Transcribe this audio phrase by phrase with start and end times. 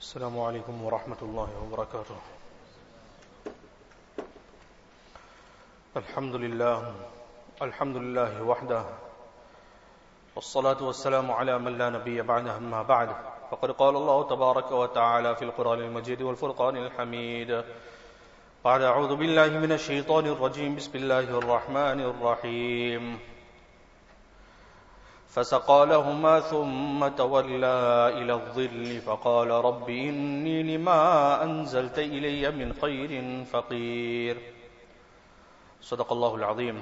[0.00, 2.16] السلام عليكم ورحمة الله وبركاته.
[5.96, 6.94] الحمد لله
[7.62, 8.84] الحمد لله وحده
[10.36, 13.08] والصلاة والسلام على من لا نبي بعده أما بعد.
[13.50, 17.64] فقد قال الله تبارك وتعالى في القرآن المجيد والفرقان الحميد.
[18.64, 20.76] بعد أعوذ بالله من الشيطان الرجيم.
[20.76, 23.20] بسم الله الرحمن الرحيم.
[25.30, 27.78] فسقى لهما ثم تولى
[28.18, 31.00] إلى الظل فقال رب إني لما
[31.44, 34.36] أنزلت إلي من خير فقير.
[35.80, 36.78] صدق الله العظيم.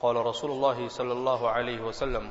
[0.00, 2.30] قال رسول الله صلى الله عليه وسلم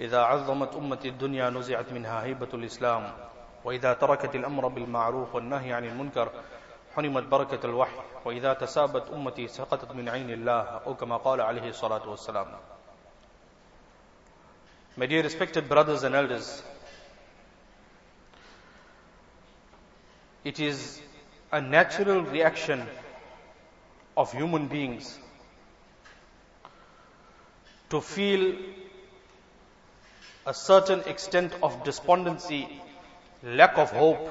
[0.00, 3.12] إذا عظمت أمتي الدنيا نزعت منها هيبة الإسلام
[3.64, 6.30] وإذا تركت الأمر بالمعروف والنهي عن المنكر
[6.94, 12.08] حرمت بركة الوحي وإذا تسابت أمتي سقطت من عين الله أو كما قال عليه الصلاة
[12.08, 12.46] والسلام.
[14.94, 16.62] My dear respected brothers and elders,
[20.44, 21.00] it is
[21.50, 22.86] a natural reaction
[24.16, 25.18] of human beings
[27.88, 28.54] to feel
[30.44, 32.68] a certain extent of despondency,
[33.42, 34.28] lack of hope,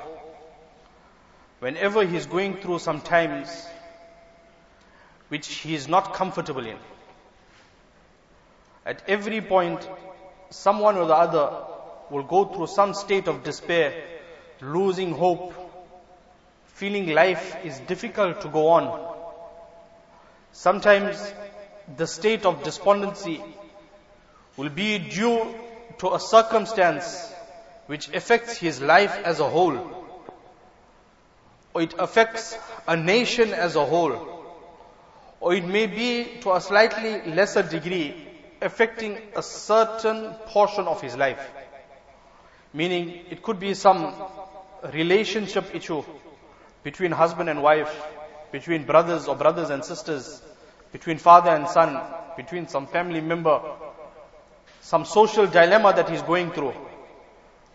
[1.60, 3.66] whenever he is going through some times
[5.30, 6.78] which he is not comfortable in.
[8.86, 9.88] At every point,
[10.52, 11.64] someone or the other
[12.10, 14.04] will go through some state of despair,
[14.62, 15.54] losing hope,
[16.68, 19.16] feeling life is difficult to go on.
[20.52, 21.34] Sometimes
[21.98, 23.42] the state of despondency
[24.58, 25.56] will be due
[26.00, 27.34] to a circumstance
[27.88, 30.06] which affects his life as a whole,
[31.74, 32.58] or it affects
[32.88, 34.44] a nation as a whole,
[35.40, 38.28] or it may be to a slightly lesser degree
[38.62, 41.40] affecting a certain portion of his life.
[42.74, 44.14] Meaning, it could be some
[44.94, 46.04] relationship issue
[46.84, 47.94] between husband and wife,
[48.52, 50.42] between brothers or brothers and sisters,
[50.92, 52.00] between father and son,
[52.38, 53.62] between some family member,
[54.82, 56.74] some social dilemma that he's going through.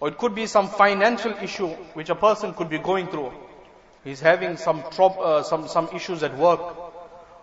[0.00, 3.32] Or it could be some financial issue which a person could be going through.
[4.04, 6.60] He's having some, tro- uh, some, some issues at work.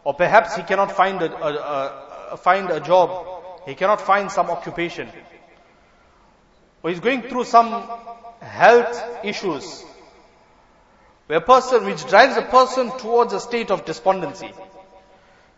[0.03, 4.49] Or perhaps he cannot find a, a, a, find a job he cannot find some
[4.49, 5.09] occupation.
[6.81, 7.89] Or he's going through some
[8.41, 9.83] health issues.
[11.27, 14.51] Where a person, which drives a person towards a state of despondency.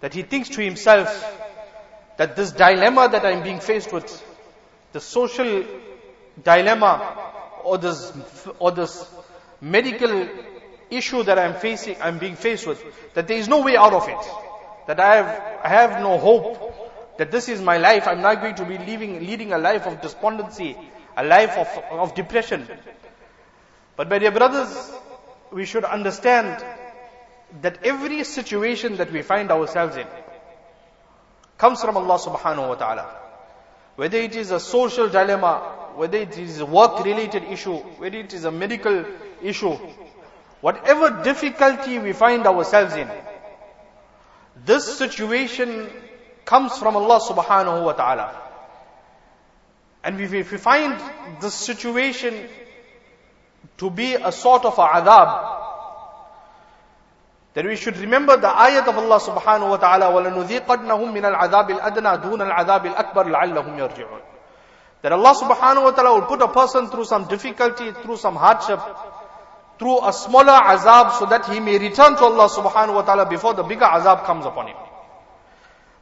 [0.01, 1.09] That he thinks to himself
[2.17, 4.23] that this dilemma that I'm being faced with,
[4.93, 5.65] the social
[6.43, 7.17] dilemma
[7.63, 8.13] or this,
[8.59, 9.09] or this
[9.59, 10.29] medical
[10.91, 12.83] issue that I'm facing, I'm being faced with,
[13.15, 14.31] that there is no way out of it.
[14.87, 16.84] That I have, I have no hope
[17.17, 20.01] that this is my life, I'm not going to be living, leading a life of
[20.01, 20.75] despondency,
[21.15, 22.67] a life of, of depression.
[23.95, 24.91] But my dear brothers,
[25.51, 26.63] we should understand
[27.61, 30.07] that every situation that we find ourselves in
[31.57, 33.15] comes from Allah subhanahu wa ta'ala.
[33.95, 38.33] Whether it is a social dilemma, whether it is a work related issue, whether it
[38.33, 39.05] is a medical
[39.41, 39.77] issue,
[40.59, 43.09] whatever difficulty we find ourselves in,
[44.65, 45.89] this situation
[46.45, 48.41] comes from Allah subhanahu wa ta'ala.
[50.03, 51.01] And if we find
[51.41, 52.47] this situation
[53.77, 55.55] to be a sort of a azab,
[57.55, 62.21] then we should remember the ayat of Allah subhanahu wa ta'ala, وَلَنُذِيقَنَّهُمْ مِنَ الْعَذَابِ الْأَدْنَى
[62.21, 64.21] دُونَ الْعَذَابِ الْأَكْبَرِ لَعَلَّهُمْ يَرْجِعُونَ
[65.01, 68.81] That Allah subhanahu wa ta'ala will put a person through some difficulty, through some hardship,
[69.79, 73.53] through a smaller azab so that he may return to Allah subhanahu wa ta'ala before
[73.53, 74.77] the bigger azab comes upon him.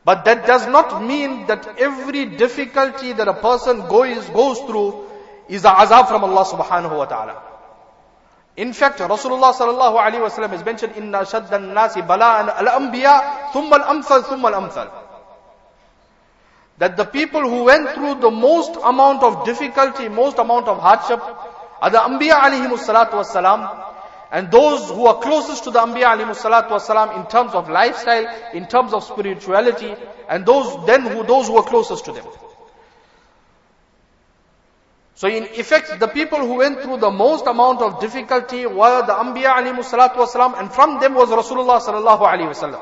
[0.06, 5.06] But that does not mean that every difficulty that a person goes, goes through
[5.47, 7.41] is a azab from Allah subhanahu wa ta'ala.
[8.58, 13.80] In fact, Rasulullah sallallahu alayhi wa sallam has mentioned, Inna shaddan nasi bala'an al-anbiya, thumma
[13.80, 14.92] al-amthal, thumma.
[16.78, 21.22] That the people who went through the most amount of difficulty, most amount of hardship,
[21.81, 23.68] are the anbiya alayhimus salatu was salam,
[24.33, 28.91] and those who are closest to the Anbiya wasalam in terms of lifestyle, in terms
[28.91, 29.94] of spirituality,
[30.27, 32.25] and those then who those who are closest to them.
[35.13, 39.13] So in effect, the people who went through the most amount of difficulty were the
[39.13, 42.81] Anbiya wasalam, and from them was Rasulullah sallallahu alayhi wasallam.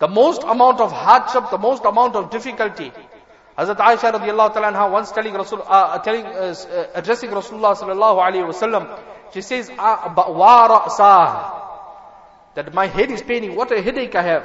[0.00, 2.92] The most amount of hardship, the most amount of difficulty.
[3.56, 6.54] Hazrat Aisha radiallahu ta'ala once telling Rasul, uh, telling, uh,
[6.94, 10.12] addressing Rasulullah sallallahu alayhi wasallam, she says, ah,
[12.54, 13.54] that my head is paining.
[13.54, 14.44] What a headache I have.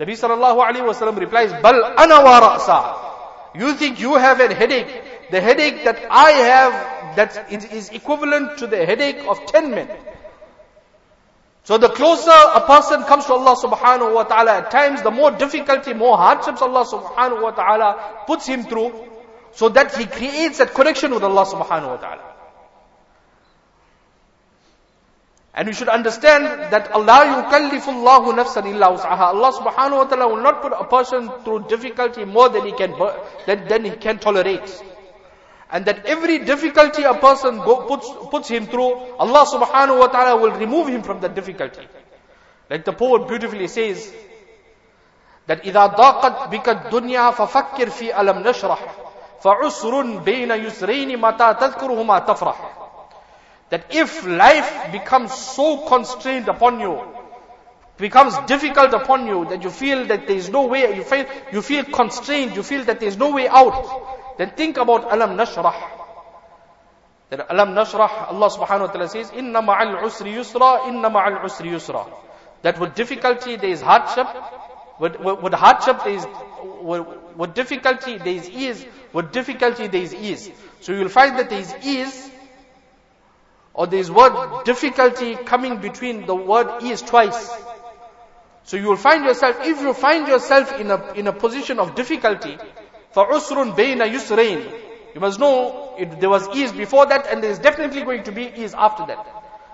[0.00, 3.50] Nabi sallallahu alayhi wasallam replies, Bal ana wa.
[3.54, 5.30] You think you have a headache.
[5.30, 9.88] The headache that I have, that is, is equivalent to the headache of ten men.
[11.64, 15.30] So the closer a person comes to Allah subhanahu wa ta'ala, at times the more
[15.30, 18.92] difficulty, more hardships Allah subhanahu wa ta'ala puts him through,
[19.52, 22.31] so that he creates that connection with Allah subhanahu wa ta'ala.
[25.53, 29.33] And we should understand that Allah yukallifullahu nafsan illa wus'aha.
[29.33, 32.93] Allah subhanahu wa ta'ala will not put a person through difficulty more than he can,
[33.47, 34.83] than, than he can tolerate.
[35.71, 40.39] And that every difficulty a person go, puts, puts him through, Allah subhanahu wa ta'ala
[40.39, 41.87] will remove him from that difficulty.
[42.69, 44.13] Like the poet beautifully says,
[45.47, 48.79] that إذا ضاقت بك الدنيا ففكر في ألم نشرح
[49.41, 52.80] فعسر بين يسرين متى تذكرهما تفرح
[53.72, 57.00] that if life becomes so constrained upon you,
[57.96, 61.62] becomes difficult upon you, that you feel that there is no way, you feel, you
[61.62, 65.72] feel constrained, you feel that there is no way out, then think about alam nashrah.
[67.30, 71.70] That alam nashrah, Allah subhanahu wa ta'ala says, inna ma'al usri yusra, inna ma'al usri
[71.72, 72.12] yusra.
[72.60, 74.26] That with difficulty there is hardship,
[75.00, 76.26] with, with, with hardship there is,
[76.82, 78.84] with, with difficulty there is ease,
[79.14, 80.50] with difficulty there is ease.
[80.80, 82.31] So you'll find that there is ease,
[83.73, 87.51] or there is word difficulty coming between the word is twice.
[88.63, 91.95] So you will find yourself, if you find yourself in a, in a position of
[91.95, 92.57] difficulty,
[93.15, 97.59] فَعُسْرٌ بَيْنَ يُسْرَيْنِ You must know it, there was ease before that and there is
[97.59, 99.25] definitely going to be ease after that.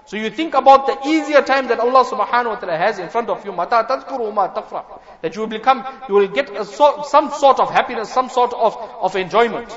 [0.06, 3.30] So you think about the easier time that Allah subhanahu wa ta'ala has in front
[3.30, 7.04] of you, مَتَى تَذْكُرُ مَا تَفْرَحُ That you will become, you will get a so,
[7.08, 9.70] some sort of happiness, some sort of, of enjoyment.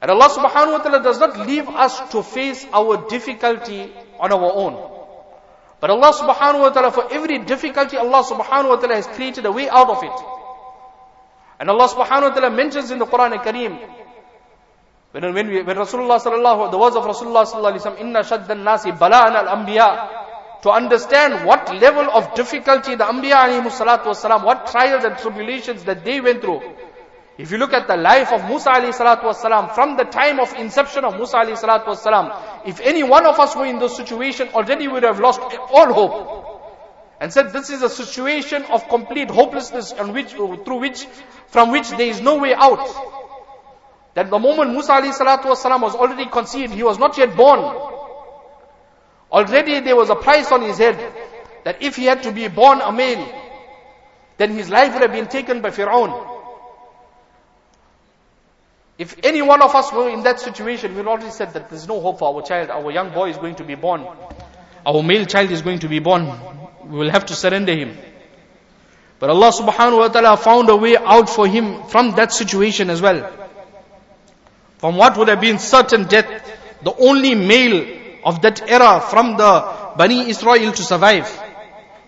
[0.00, 4.52] And Allah subhanahu wa ta'ala does not leave us to face our difficulty on our
[4.52, 4.74] own.
[5.80, 9.52] But Allah subhanahu wa ta'ala, for every difficulty, Allah subhanahu wa ta'ala has created a
[9.52, 10.16] way out of it.
[11.60, 13.78] And Allah subhanahu wa ta'ala mentions in the Quran and Kareem,
[15.12, 18.62] when, when, we, when Rasulullah sallallahu, the words of Rasulullah sallallahu alayhi wa inna shaddan
[18.64, 25.04] nasi bala'an al-anbiya, to understand what level of difficulty the Anbiya alayhi salatu what trials
[25.04, 26.60] and tribulations that they went through.
[27.38, 30.54] If you look at the life of Musa alayhi salatu wasalam, from the time of
[30.54, 34.48] inception of Musa alayhi salatu wasalam, if any one of us were in this situation,
[34.54, 36.42] already we would have lost all hope.
[37.20, 41.04] And said this is a situation of complete hopelessness on which, through which,
[41.48, 42.86] from which there is no way out.
[44.14, 47.60] That the moment Musa alayhi salatu wasalam was already conceived, he was not yet born.
[49.30, 50.96] Already there was a price on his head,
[51.64, 53.28] that if he had to be born a male,
[54.38, 56.35] then his life would have been taken by Fir'aun.
[58.97, 61.99] If any one of us were in that situation, we already said that there's no
[61.99, 62.69] hope for our child.
[62.69, 64.05] Our young boy is going to be born.
[64.85, 66.29] Our male child is going to be born.
[66.85, 67.97] We will have to surrender him.
[69.19, 73.01] But Allah subhanahu wa ta'ala found a way out for him from that situation as
[73.01, 73.31] well.
[74.77, 76.27] From what would have been certain death,
[76.83, 81.25] the only male of that era from the Bani Israel to survive.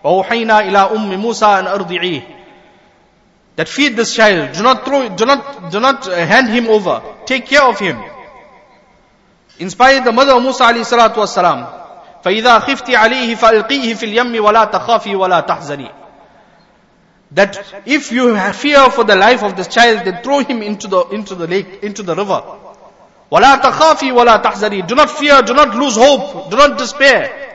[0.04, 2.37] وَأُوحَيْنَا إِلَىٰ أُمِّ مُوسَىٰ أَنْ أَرْضِعِيهِ
[3.58, 4.54] that feed this child.
[4.54, 7.02] Do not throw, do not, do not hand him over.
[7.26, 8.02] Take care of him.
[9.58, 11.82] Inspired the mother of Musa alayhi salatu wasalam.
[12.24, 15.92] فَإِذَا خِفْتِ عَلَيْهِ فَأَلْقِيهِ فِي الْيَمِّ وَلَا تَخَافِي وَلَا تَحْزَنِي
[17.32, 20.88] That if you have fear for the life of this child, then throw him into
[20.88, 22.42] the, into the lake, into the river.
[23.30, 27.47] وَلَا تَخَافِي وَلَا تَحْزَنِي Do not fear, do not lose hope, do not despair.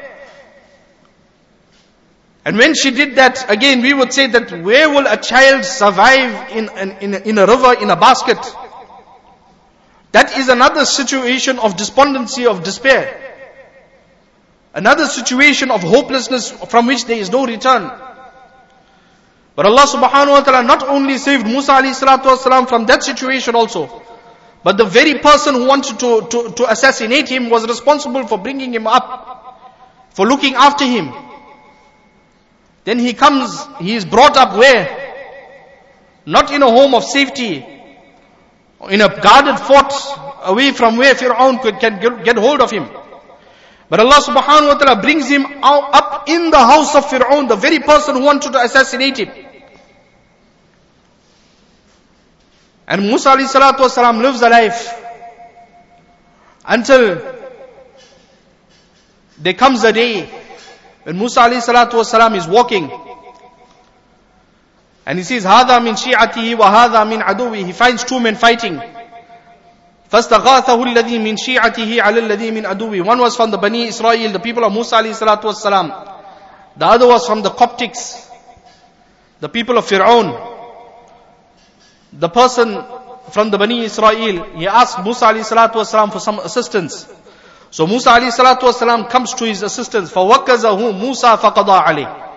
[2.45, 6.51] And when she did that, again we would say that where will a child survive
[6.53, 6.69] in,
[7.01, 8.39] in, in, a river, in a basket?
[10.13, 13.21] That is another situation of despondency, of despair.
[14.75, 17.91] Another situation of hopelessness from which there is no return.
[19.57, 23.55] But Allah subhanahu wa ta'ala not only saved Musa alayhi salatu wasalam from that situation
[23.55, 24.03] also,
[24.65, 28.75] but the very person who wanted to, to, to assassinate him was responsible for bringing
[28.75, 31.13] him up, for looking after him.
[32.85, 35.01] Then he comes, he is brought up where?
[36.27, 37.65] Not in a home of safety,
[38.91, 39.93] in a guarded fort
[40.43, 42.89] away from where Fir'aun could, can get hold of him.
[43.89, 47.79] But Allah subhanahu wa ta'ala brings him up in the house of Fir'aun, the very
[47.79, 49.31] person who wanted to assassinate him.
[52.87, 54.95] And Musa alayhi salatu wasalam lives a life
[56.67, 57.35] until
[59.39, 60.44] there comes a day
[61.04, 62.92] when Musa alayhi salatu wasalam is walking,
[65.06, 67.66] and he sees, هذا من شيعته وهذا من عدوه.
[67.66, 68.80] He finds two men fighting.
[70.12, 73.06] فاستغاثه الذي من شيعته على الذي من عدوه.
[73.06, 76.18] One was from the Bani Israel, the people of Musa alayhi salatu wasalam.
[76.78, 78.30] The other was from the Coptics,
[79.40, 80.58] the people of Fir'aun.
[82.14, 82.84] The person
[83.32, 87.08] from the Bani Israel, he asked Musa alayhi salatu wasalam for some assistance.
[87.74, 90.12] So Musa alayhi salatu wasalam comes to his assistance.
[90.12, 92.30] فَوَكَّزَهُ Musa فَقَضَى عَلَيْهِ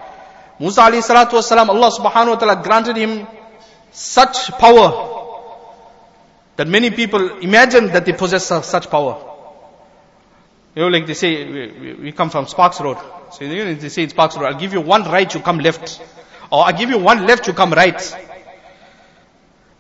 [0.61, 3.26] Musa alayhi salatu wasalam, Allah subhanahu wa ta'ala granted him
[3.90, 5.21] such power
[6.56, 9.28] that many people imagine that they possess such power.
[10.75, 12.99] You know, like they say, we, we come from Sparks Road.
[13.32, 15.59] So you know, they say in Sparks Road, I'll give you one right, you come
[15.59, 16.00] left.
[16.50, 18.00] Or I'll give you one left, you come right.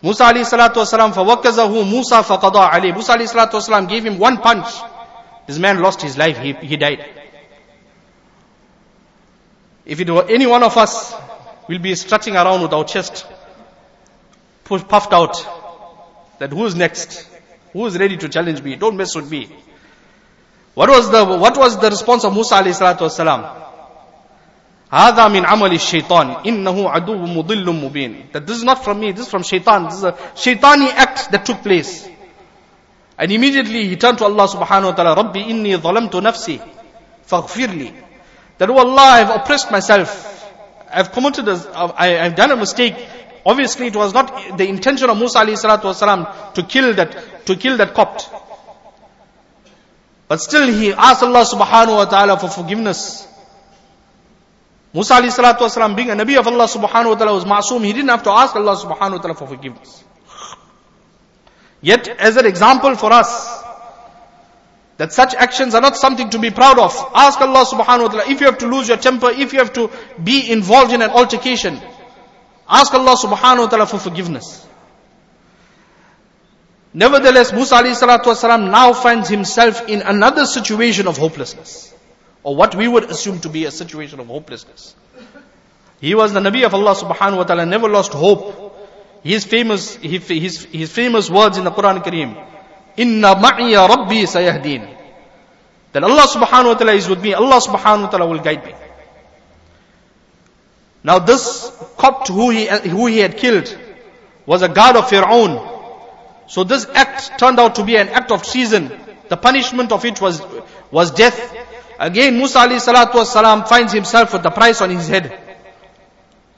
[0.02, 4.38] Musa alayhi salatu wasalam, فَوَكَّزَهُ Musa فَقَضَى عَلَيْهِ Musa alayhi salatu wasalam gave him one
[4.38, 4.66] punch.
[5.46, 7.04] This man lost his life, he, he died.
[9.84, 11.14] If it were any one of us,
[11.68, 13.26] we'll be strutting around with our chest
[14.80, 15.36] puffed out.
[16.38, 17.28] That who's next?
[17.72, 18.76] Who's ready to challenge me?
[18.76, 19.54] Don't mess with me.
[20.74, 23.58] What was the, what was the response of Musa alayhi salatu wasalam?
[24.92, 29.24] هذا من عمل الشيطان إنه عدو مضل مبين That this is not from me, this
[29.24, 29.84] is from shaitan.
[29.84, 32.06] This is a shaitani act that took place.
[33.17, 36.61] And immediately he turned to Allah subhanahu wa ta'ala, Rabbi inni zalamtu nafsi,
[37.27, 37.93] faghfirli.
[38.59, 40.35] That, oh Allah, I've oppressed myself.
[40.91, 41.53] I've committed, a,
[41.97, 42.95] I, I've done a mistake.
[43.45, 47.55] Obviously it was not the intention of Musa alayhi salatu wasalam to kill that, to
[47.55, 48.29] kill that Copt.
[50.27, 53.25] But still he asked Allah subhanahu wa ta'ala for forgiveness.
[54.93, 57.83] Musa alayhi salatu wasalam being a Nabi of Allah subhanahu wa ta'ala was ma'soom.
[57.85, 60.03] He didn't have to ask Allah subhanahu wa ta'ala for forgiveness.
[61.87, 63.63] Yet, as an example for us,
[64.97, 66.91] that such actions are not something to be proud of.
[67.15, 69.71] Ask Allah subhanahu wa ta'ala, if you have to lose your temper, if you have
[69.73, 69.89] to
[70.21, 71.79] be involved in an altercation,
[72.67, 74.67] ask Allah subhanahu wa ta'ala for forgiveness.
[76.93, 81.93] Nevertheless, Musa alayhi now finds himself in another situation of hopelessness.
[82.43, 84.93] Or what we would assume to be a situation of hopelessness.
[86.01, 88.66] He was the Nabi of Allah subhanahu wa ta'ala, never lost hope.
[89.23, 92.45] His famous, his, his famous words in the Quran Kareem,
[92.97, 94.95] Inna ma'iya rabbi sayahdeen.
[95.93, 97.33] That Allah subhanahu wa ta'ala is with me.
[97.33, 98.73] Allah subhanahu wa ta'ala will guide me.
[101.03, 103.75] Now this Copt who he, who he had killed
[104.45, 105.75] was a guard of Fir'aun.
[106.47, 108.91] So this act turned out to be an act of treason.
[109.29, 110.41] The punishment of it was,
[110.91, 111.55] was death.
[111.99, 115.46] Again Musa alayhi salatu finds himself with the price on his head.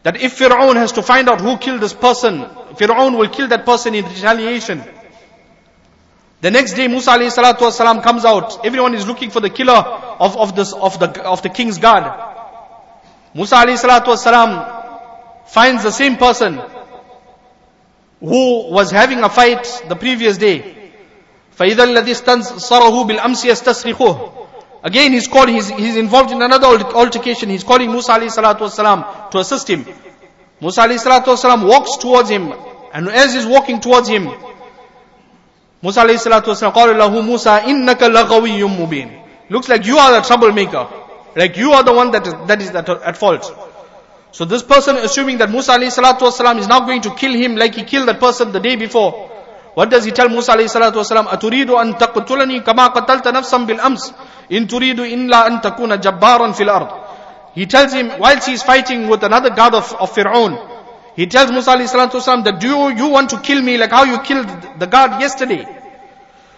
[0.03, 2.41] That if Fir'aun has to find out who killed this person,
[2.75, 4.83] Fir'aun will kill that person in retaliation.
[6.43, 8.67] The next day Musa alayhi salatu wasalam comes out.
[8.67, 12.05] Everyone is looking for the killer of, of, this, of, the, of the king's guard.
[13.35, 16.61] Musa alayhi salatu wasalam finds the same person
[18.21, 20.75] who was having a fight the previous day.
[21.57, 24.47] فَإِذَا الَّذِي اسْتَنصَرَهُ بِالْأَمْسِ يَسْتَسْرِخُهُ
[24.83, 27.49] Again he's called, he's, he's involved in another altercation.
[27.49, 29.87] He's calling Musa alayhi salatu wasalam to assist him.
[30.61, 32.53] Musa alayhi salatu wasalam walks towards him.
[32.93, 34.25] And as he's walking towards him,
[35.83, 39.23] Musa alayhi salatu wasalam, قال له موسى إنك لغوي مبين.
[39.49, 40.87] Looks like you are the troublemaker.
[41.35, 43.53] Like you are the one that is, that is at, at fault.
[44.33, 47.57] So this person assuming that Musa alayhi salatu wasalam is now going to kill him
[47.57, 49.31] like he killed that person the day before.
[49.75, 51.27] What does he tell Musa alayhi salatu wasalam?
[51.27, 54.13] أتريد أن تقتلني كما قتلت نفسا بالأمس
[54.53, 56.89] إن تريد إلا أن تكون جبارا في الأرض.
[57.55, 60.59] He tells him, whilst he is fighting with another god of, of Fir'aun,
[61.17, 64.19] he tells Musa alayhi that do you, you want to kill me like how you
[64.21, 65.67] killed the God yesterday?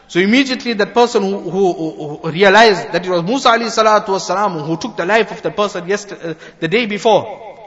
[0.08, 4.96] So immediately that person who, who, who realized that it was Musa alayhi who took
[4.96, 7.64] the life of the person yesterday, uh, the day before.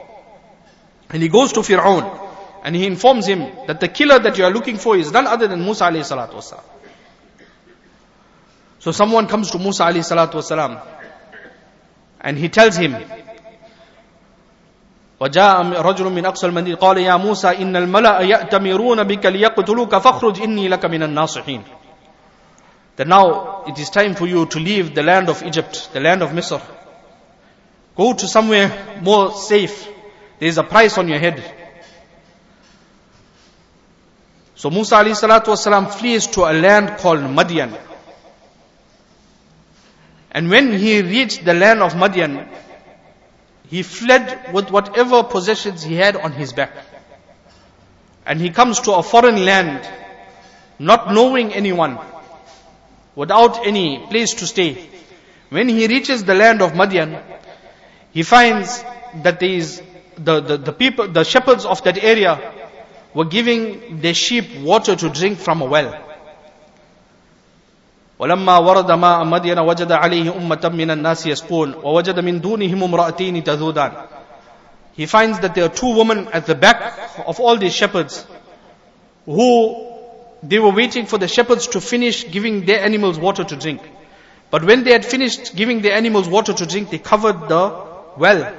[1.10, 2.23] And he goes to Fir'aun
[2.64, 5.48] and he informs him that the killer that you are looking for is none other
[5.48, 6.60] than Musa alayhi
[8.78, 10.82] So someone comes to Musa alayhi
[12.20, 12.96] and he tells him
[15.20, 20.68] وجاء رجل من أقصى المدينة قال يا موسى إن الملأ يأتمرون بك ليقتلوك فاخرج إني
[20.68, 21.62] لك من الناصحين
[22.96, 26.22] That now it is time for you to leave the land of Egypt, the land
[26.22, 26.60] of Misr.
[27.96, 29.88] Go to somewhere more safe.
[30.38, 31.42] There is a price on your head.
[34.55, 37.77] So Musa alayhi salatu wasalam flees to a land called Madian.
[40.31, 42.47] And when he reached the land of Madian,
[43.67, 46.71] he fled with whatever possessions he had on his back.
[48.25, 49.87] And he comes to a foreign land,
[50.79, 51.99] not knowing anyone,
[53.15, 54.89] without any place to stay.
[55.49, 57.21] When he reaches the land of Madian,
[58.11, 58.83] he finds
[59.23, 59.81] that there is
[60.17, 62.53] the, the, the people, the shepherds of that area
[63.14, 66.06] were giving their sheep water to drink from a well.
[68.20, 73.92] ولما ورد ماء مدين وجد عليه أمة من الناس يسقون ووجد من دونهم امرأتين تذودان
[74.96, 78.26] He finds that there are two women at the back of all these shepherds
[79.24, 79.86] who
[80.42, 83.80] they were waiting for the shepherds to finish giving their animals water to drink.
[84.50, 87.86] But when they had finished giving their animals water to drink, they covered the
[88.18, 88.54] well.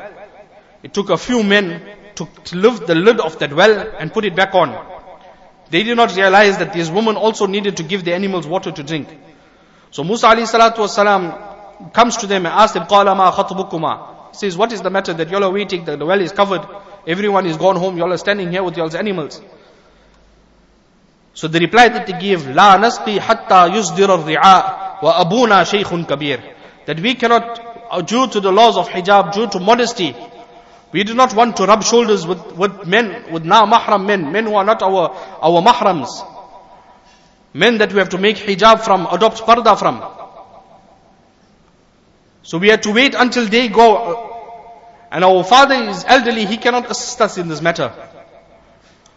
[0.81, 1.81] It took a few men
[2.15, 4.69] to lift the lid of that well and put it back on.
[5.69, 8.83] They did not realize that these women also needed to give the animals water to
[8.83, 9.07] drink.
[9.91, 14.57] So Musa alayhi salatu wasalam comes to them and asks them, قَالَ مَا خَطْبُكُمَا Says,
[14.57, 16.65] what is the matter that y'all are waiting, the, the well is covered,
[17.05, 19.41] everyone is gone home, y'all are standing here with y'all's animals.
[21.33, 26.39] So the reply that they give, لا نسقي حتى يصدر الرعاء وأبونا شيخ كبير.
[26.85, 27.59] That we cannot,
[27.89, 30.15] uh, due to the laws of hijab, due to modesty,
[30.91, 34.45] we do not want to rub shoulders with, with men, with now mahram men, men
[34.45, 36.09] who are not our, our mahrams.
[37.53, 40.03] Men that we have to make hijab from, adopt parda from.
[42.43, 44.27] So we have to wait until they go.
[45.11, 47.93] And our father is elderly, he cannot assist us in this matter.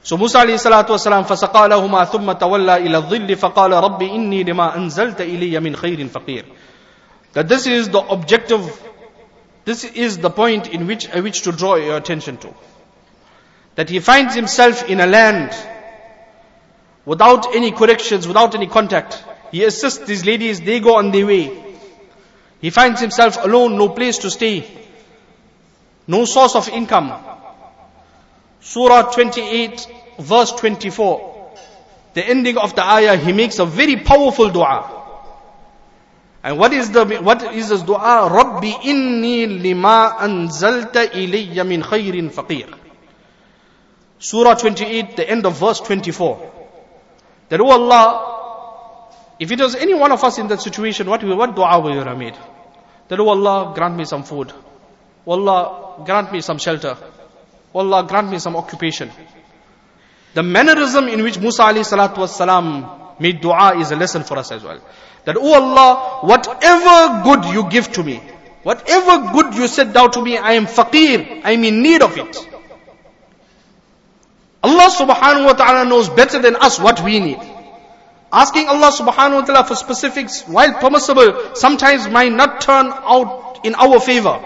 [0.02, 4.76] So Musa alayhi salatu wasalam فَسَقَى لَهُمَا ثُمَّ تَوَلَّى إِلَى الظِّلِّ فَقَالَ رَبِّ إِنِّي لِمَا
[4.76, 6.44] أَنزَلْتَ إِلِيَّ مِنْ خَيْرٍ فَقِيرٍ
[7.32, 8.60] That this is the objective,
[9.69, 12.51] this is the point in which uh, I wish to draw your attention to.
[13.75, 15.55] That he finds himself in a land
[17.05, 19.23] without any corrections, without any contact.
[19.51, 21.75] He assists these ladies, they go on their way.
[22.59, 24.67] He finds himself alone, no place to stay,
[26.07, 27.13] no source of income.
[28.61, 31.53] Surah 28, verse 24.
[32.15, 34.98] The ending of the ayah, he makes a very powerful dua.
[36.41, 38.29] And what is the what is this dua?
[38.31, 42.73] Rabbi inni lima anzalta ilayya min khairin faqir.
[44.19, 46.51] Surah 28, the end of verse 24.
[47.49, 51.55] That, oh Allah, if it was any one of us in that situation, what, what
[51.55, 52.35] dua would you have made?
[53.07, 54.51] That, oh Allah, grant me some food.
[55.25, 56.97] Oh Allah, grant me some shelter.
[57.73, 59.09] Oh Allah, grant me some occupation.
[60.33, 64.51] The mannerism in which Musa alayhi salatu wasalam made dua is a lesson for us
[64.51, 64.79] as well.
[65.25, 68.21] That, oh Allah, whatever good you give to me,
[68.63, 72.17] whatever good you set down to me, I am faqir, I am in need of
[72.17, 72.47] it.
[74.61, 77.39] Allah subhanahu wa ta'ala knows better than us what we need.
[78.31, 83.73] Asking Allah subhanahu wa ta'ala for specifics, while permissible, sometimes might not turn out in
[83.75, 84.37] our favor.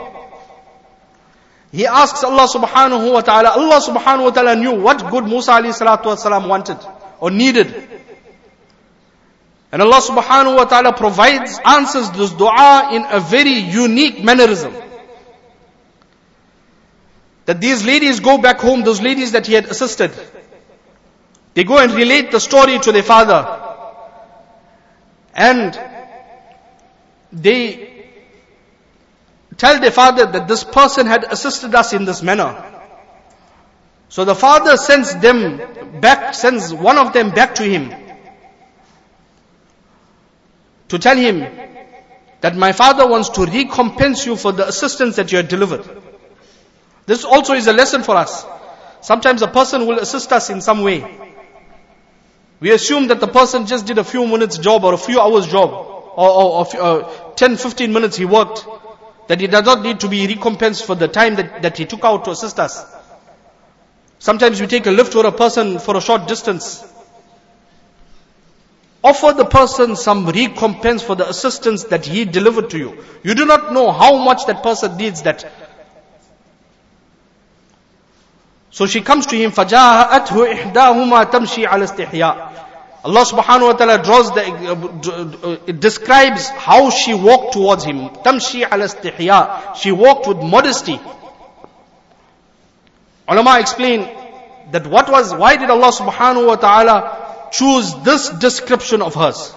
[1.72, 5.74] He asks Allah subhanahu wa ta'ala, Allah subhanahu wa ta'ala knew what good Musa alayhi
[5.74, 6.78] salatu wanted
[7.20, 7.90] or needed.
[9.74, 14.72] And Allah subhanahu wa ta'ala provides, answers this dua in a very unique mannerism.
[17.46, 20.12] That these ladies go back home, those ladies that he had assisted.
[21.56, 23.42] They go and relate the story to their father.
[25.34, 25.80] And
[27.32, 28.06] they
[29.58, 32.64] tell their father that this person had assisted us in this manner.
[34.10, 38.03] So the father sends them back, sends one of them back to him
[40.94, 41.40] to tell him
[42.42, 45.84] that my father wants to recompense you for the assistance that you had delivered.
[47.08, 48.46] This also is a lesson for us.
[49.02, 51.00] Sometimes a person will assist us in some way.
[52.60, 55.48] We assume that the person just did a few minutes job or a few hours
[55.48, 58.68] job or, or, or uh, 10, 15 minutes he worked.
[59.30, 62.06] That he does not need to be recompensed for the time that, that he took
[62.06, 62.86] out to assist us.
[64.20, 66.84] Sometimes we take a lift for a person for a short distance.
[69.03, 73.05] Offer the person some recompense for the assistance that he delivered to you.
[73.23, 75.45] You do not know how much that person needs that
[78.79, 82.65] so she comes to him, فَجَاءَتْهُ إِحْدَاهُمَا تَمْشِي عَلَى اسْتِحْيَاءٍ
[83.05, 88.09] Allah subhanahu wa ta'ala draws the, uh, it describes how she walked towards him.
[88.11, 91.01] تَمْشِي عَلى اسْتِحْيَاءٍ She walked with modesty.
[93.27, 94.09] Ulama explain
[94.71, 97.22] that what was, why did Allah subhanahu wa ta'ala
[97.53, 99.55] choose this description of hers?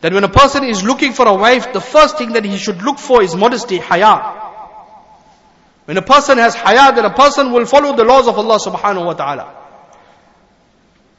[0.00, 2.82] That when a person is looking for a wife, the first thing that he should
[2.82, 4.40] look for is modesty, haya.
[5.84, 9.06] When a person has haya, then a person will follow the laws of Allah subhanahu
[9.06, 9.62] wa ta'ala.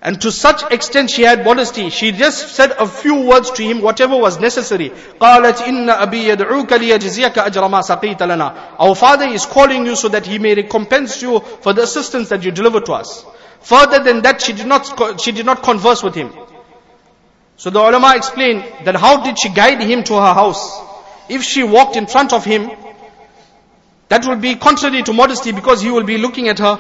[0.06, 3.82] And to such extent she had modesty, she just said a few words to him,
[3.82, 4.90] whatever was necessary.
[5.18, 8.78] قالت إن أبي يدعوك ليجزيك أجر ما سقيت لنا.
[8.80, 12.44] Our father is calling you so that he may recompense you for the assistance that
[12.44, 13.24] you delivered to us.
[13.63, 16.33] Further than that, she did not, she did not converse with him.
[17.57, 20.81] So the ulama explained that how did she guide him to her house?
[21.29, 22.71] If she walked in front of him,
[24.09, 26.79] that will be contrary to modesty because he will be looking at her.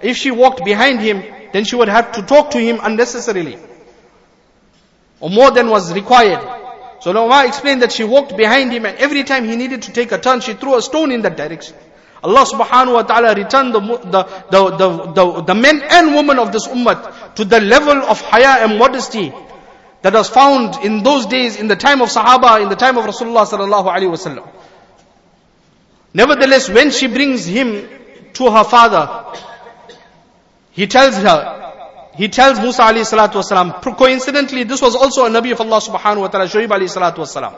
[0.00, 3.58] If she walked behind him, then she would have to talk to him unnecessarily.
[5.20, 6.40] Or more than was required.
[7.00, 9.92] So the Ulama explained that she walked behind him and every time he needed to
[9.92, 11.76] take a turn, she threw a stone in that direction.
[12.26, 16.66] Allah subhanahu wa ta'ala returned the, the, the, the, the, men and women of this
[16.66, 19.32] ummah to the level of haya and modesty
[20.02, 23.04] that was found in those days, in the time of Sahaba, in the time of
[23.04, 24.48] Rasulullah sallallahu alaihi wasallam.
[26.14, 27.88] Nevertheless, when she brings him
[28.34, 29.24] to her father,
[30.72, 31.62] he tells her,
[32.16, 36.22] he tells Musa alayhi salatu wasalam, coincidentally this was also a Nabi of Allah subhanahu
[36.22, 37.54] wa ta'ala, alayhi salatu wasalam.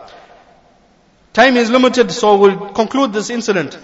[1.32, 3.78] Time is limited, so we'll conclude this incident.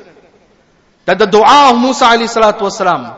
[1.07, 3.17] That the dua of Musa alayhi salatu wasalam,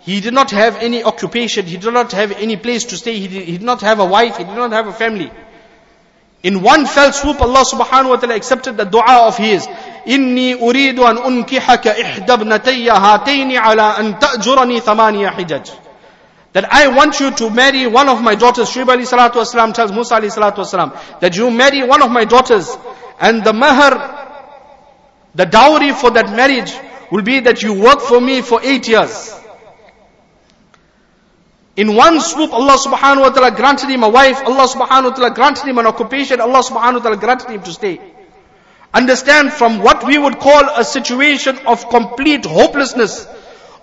[0.00, 3.28] he did not have any occupation, he did not have any place to stay, he
[3.28, 5.30] did, he did not have a wife, he did not have a family.
[6.42, 9.66] In one fell swoop, Allah subhanahu wa ta'ala accepted the dua of his.
[10.06, 15.70] إني أريد أن أنكحك إحدى ابنتي هاتين على أن تأجرني ثمانية حجج.
[16.52, 18.68] That I want you to marry one of my daughters.
[18.68, 22.26] Shuaib alayhi salatu wasalam tells Musa alayhi salatu wasalam that you marry one of my
[22.26, 22.76] daughters
[23.18, 23.94] and the mahar,
[25.34, 26.74] the dowry for that marriage
[27.10, 29.34] will be that you work for me for eight years.
[31.76, 35.34] In one swoop, Allah subhanahu wa ta'ala granted him a wife, Allah subhanahu wa ta'ala
[35.34, 38.00] granted him an occupation, Allah subhanahu wa ta'ala granted him to stay.
[38.92, 43.26] Understand from what we would call a situation of complete hopelessness.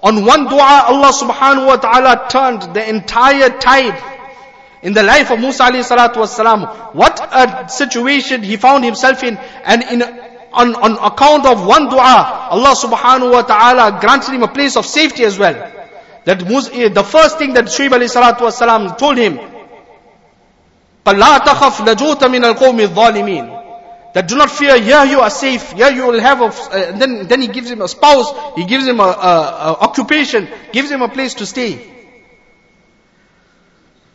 [0.02, 4.02] On one dua, Allah subhanahu wa ta'ala turned the entire tide
[4.82, 6.96] in the life of Musa alayhi salatu wasalam.
[6.96, 10.00] What a situation he found himself in and in
[10.54, 14.86] on, on account of one dua, Allah subhanahu wa ta'ala granted him a place of
[14.86, 15.54] safety as well.
[16.26, 19.40] That eh, the first thing that Shuaib alayhi salatu wasalam told him,
[21.06, 23.62] فَلَا تَخَفْ نَجُوتَ مِنَ
[24.14, 27.28] that do not fear, here you are safe, here you will have a, eh, then,
[27.28, 31.02] then he gives him a spouse, he gives him a, a, a occupation, gives him
[31.02, 32.01] a place to stay.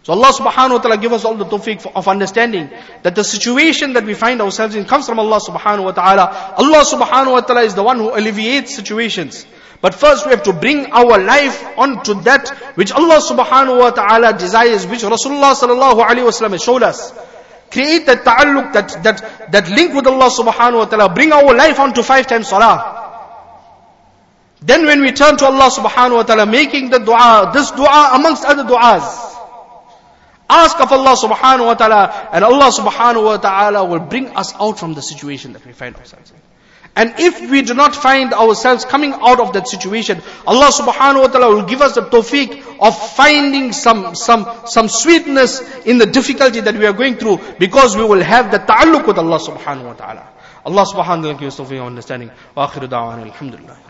[0.06, 2.70] So Allah subhanahu wa ta'ala give us all the tawfiq of understanding
[3.02, 6.54] that the situation that we find ourselves in comes from Allah subhanahu wa ta'ala.
[6.56, 9.44] Allah subhanahu wa ta'ala is the one who alleviates situations.
[9.80, 14.38] But first we have to bring our life onto that which Allah subhanahu wa ta'ala
[14.38, 17.12] desires, which Rasulullah sallallahu alayhi wa sallam showed us.
[17.72, 21.12] Create that ta'alluq, that, that, that link with Allah subhanahu wa ta'ala.
[21.12, 23.02] Bring our life onto five times salah.
[24.62, 28.44] Then when we turn to Allah subhanahu wa ta'ala, making the dua, this dua amongst
[28.44, 29.25] other du'as.
[30.48, 34.78] Ask of Allah subhanahu wa ta'ala and Allah subhanahu wa ta'ala will bring us out
[34.78, 36.36] from the situation that we find ourselves in.
[36.98, 41.26] And if we do not find ourselves coming out of that situation, Allah subhanahu wa
[41.26, 46.60] ta'ala will give us the tawfiq of finding some, some, some sweetness in the difficulty
[46.60, 49.92] that we are going through because we will have the ta'alluq with Allah subhanahu wa
[49.92, 50.28] ta'ala.
[50.64, 52.30] Allah subhanahu wa ta'ala gives us tawfiq understanding.
[52.54, 53.86] Wa akhiru da'wana alhamdulillah.